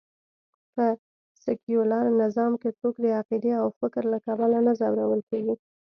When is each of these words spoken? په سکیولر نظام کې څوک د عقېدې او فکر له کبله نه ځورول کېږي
په 0.73 0.85
سکیولر 1.43 2.05
نظام 2.21 2.51
کې 2.61 2.69
څوک 2.79 2.95
د 3.01 3.05
عقېدې 3.19 3.53
او 3.61 3.67
فکر 3.79 4.03
له 4.13 4.17
کبله 4.25 4.57
نه 4.65 4.73
ځورول 4.79 5.21
کېږي 5.29 5.55